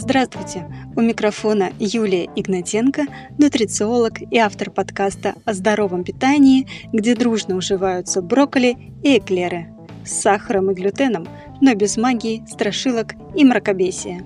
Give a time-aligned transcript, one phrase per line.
[0.00, 0.64] Здравствуйте!
[0.94, 3.06] У микрофона Юлия Игнатенко,
[3.36, 9.74] нутрициолог и автор подкаста о здоровом питании, где дружно уживаются брокколи и эклеры
[10.04, 11.26] с сахаром и глютеном,
[11.60, 14.24] но без магии, страшилок и мракобесия.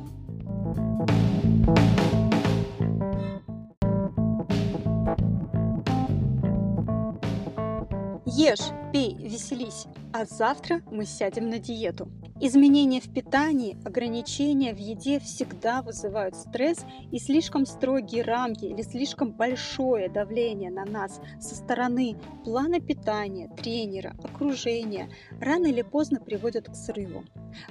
[8.26, 12.10] Ешь, пей, веселись, а завтра мы сядем на диету.
[12.44, 19.30] Изменения в питании, ограничения в еде всегда вызывают стресс и слишком строгие рамки или слишком
[19.30, 25.08] большое давление на нас со стороны плана питания, тренера, окружения
[25.40, 27.22] рано или поздно приводят к срыву.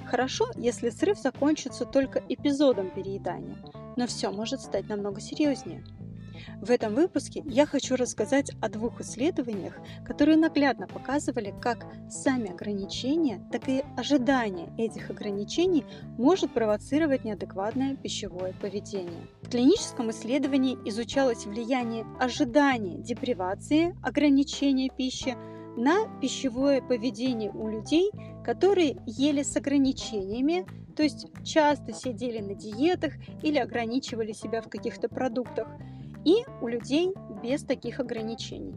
[0.06, 3.58] Хорошо, если срыв закончится только эпизодом переедания,
[3.98, 5.84] но все может стать намного серьезнее.
[6.60, 13.46] В этом выпуске я хочу рассказать о двух исследованиях, которые наглядно показывали, как сами ограничения,
[13.50, 15.84] так и ожидания этих ограничений
[16.18, 19.26] может провоцировать неадекватное пищевое поведение.
[19.42, 25.36] В клиническом исследовании изучалось влияние ожидания депривации, ограничения пищи
[25.76, 28.10] на пищевое поведение у людей,
[28.44, 35.08] которые ели с ограничениями, то есть часто сидели на диетах или ограничивали себя в каких-то
[35.08, 35.68] продуктах,
[36.24, 38.74] и у людей без таких ограничений.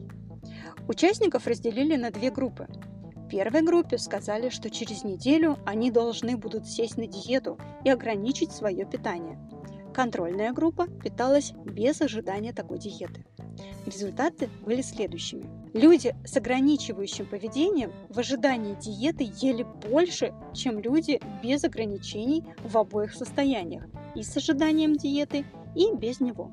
[0.88, 2.68] Участников разделили на две группы.
[3.30, 8.86] Первой группе сказали, что через неделю они должны будут сесть на диету и ограничить свое
[8.86, 9.40] питание.
[9.94, 13.26] Контрольная группа питалась без ожидания такой диеты.
[13.86, 15.50] Результаты были следующими.
[15.74, 23.14] Люди с ограничивающим поведением в ожидании диеты ели больше, чем люди без ограничений в обоих
[23.14, 23.86] состояниях–
[24.16, 26.50] и с ожиданием диеты, и без него.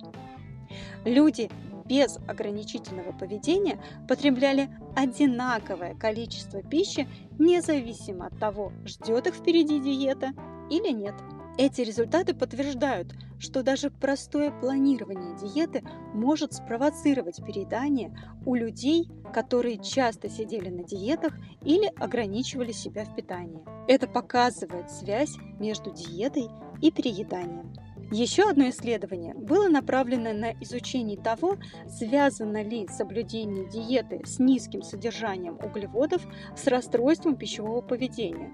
[1.04, 1.50] Люди
[1.86, 10.32] без ограничительного поведения потребляли одинаковое количество пищи, независимо от того, ждет их впереди диета
[10.70, 11.14] или нет.
[11.58, 15.82] Эти результаты подтверждают, что даже простое планирование диеты
[16.14, 18.16] может спровоцировать переедание
[18.46, 23.64] у людей, которые часто сидели на диетах или ограничивали себя в питании.
[23.86, 26.48] Это показывает связь между диетой
[26.80, 27.74] и перееданием.
[28.12, 31.56] Еще одно исследование было направлено на изучение того,
[31.88, 36.20] связано ли соблюдение диеты с низким содержанием углеводов
[36.54, 38.52] с расстройством пищевого поведения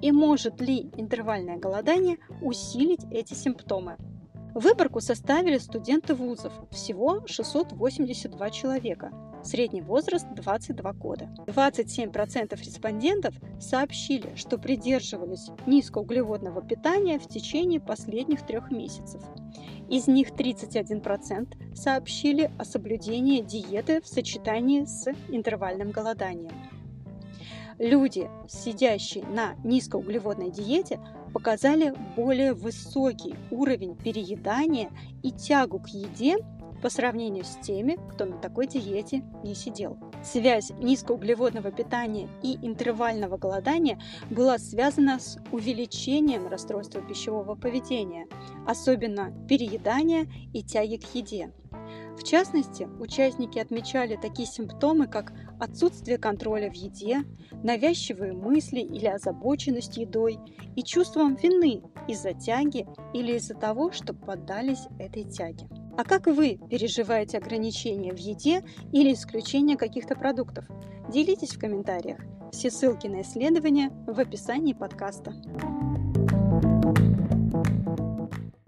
[0.00, 3.96] и может ли интервальное голодание усилить эти симптомы.
[4.54, 9.31] Выборку составили студенты вузов, всего 682 человека.
[9.42, 11.28] Средний возраст 22 года.
[11.46, 19.20] 27% респондентов сообщили, что придерживались низкоуглеводного питания в течение последних трех месяцев.
[19.88, 26.52] Из них 31% сообщили о соблюдении диеты в сочетании с интервальным голоданием.
[27.78, 31.00] Люди, сидящие на низкоуглеводной диете,
[31.34, 34.90] показали более высокий уровень переедания
[35.22, 36.36] и тягу к еде
[36.82, 39.96] по сравнению с теми, кто на такой диете не сидел.
[40.22, 44.00] Связь низкоуглеводного питания и интервального голодания
[44.30, 48.26] была связана с увеличением расстройства пищевого поведения,
[48.66, 51.52] особенно переедания и тяги к еде.
[52.16, 57.24] В частности, участники отмечали такие симптомы, как отсутствие контроля в еде,
[57.62, 60.38] навязчивые мысли или озабоченность едой
[60.76, 65.68] и чувством вины из-за тяги или из-за того, что поддались этой тяге.
[65.96, 70.64] А как вы переживаете ограничения в еде или исключение каких-то продуктов?
[71.10, 72.18] Делитесь в комментариях.
[72.52, 75.34] Все ссылки на исследования в описании подкаста.